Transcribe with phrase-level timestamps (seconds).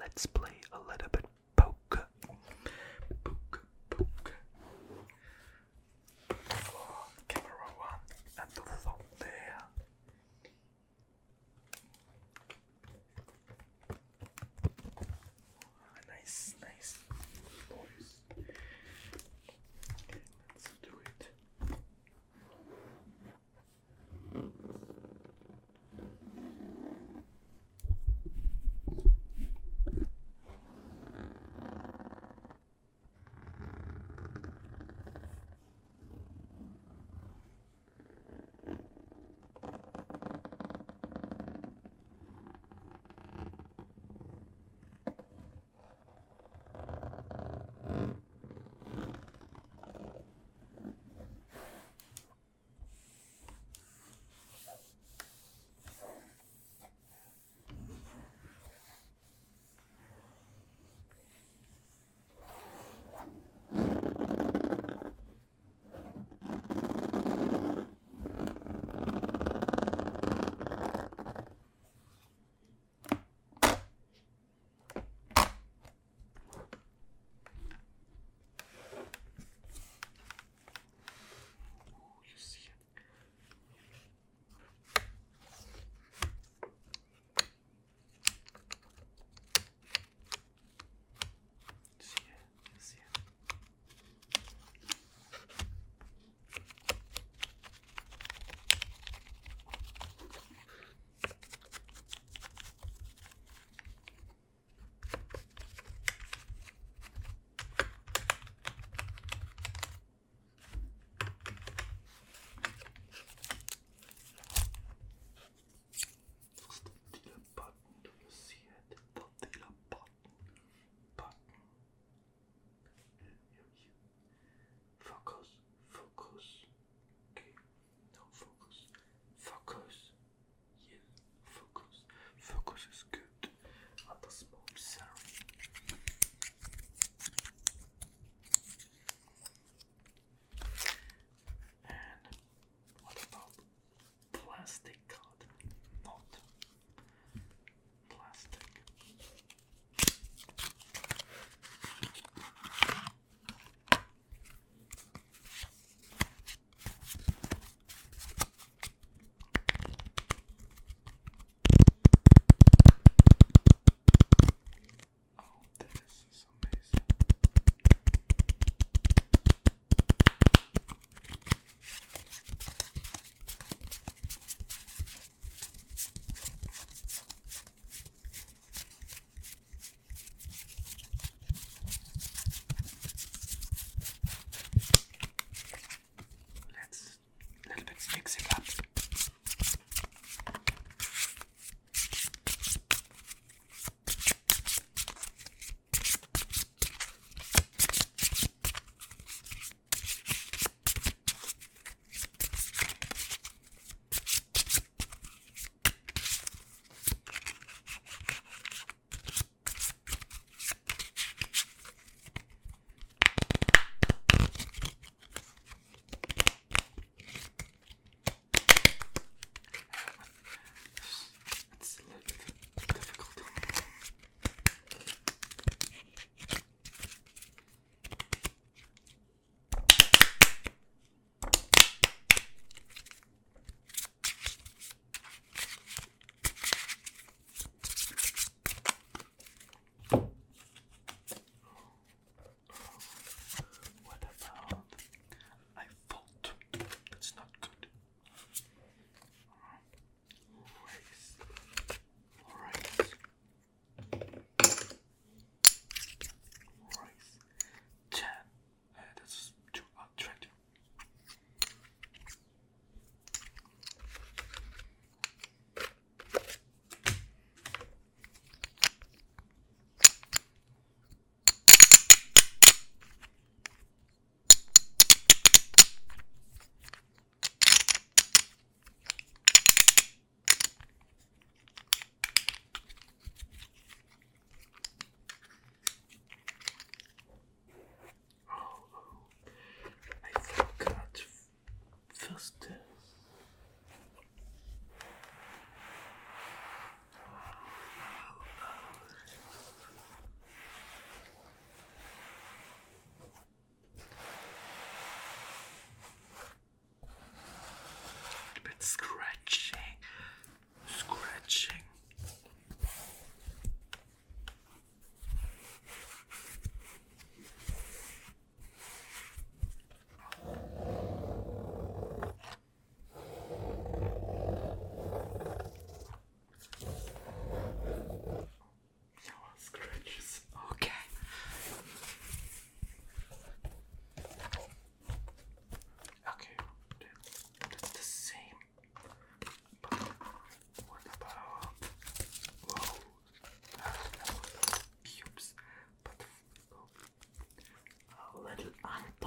[0.00, 1.27] Let's play a little bit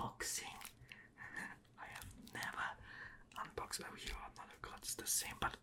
[0.01, 0.44] unboxing.
[1.80, 2.65] I have never
[3.44, 3.81] unboxed.
[3.83, 5.56] Oh, you Another god Of it's the same, but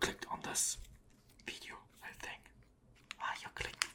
[0.00, 0.78] clicked on this
[1.44, 2.40] video, I think.
[3.20, 3.85] Ah, you clicked